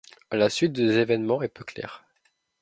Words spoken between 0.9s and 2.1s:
événements est peu claire.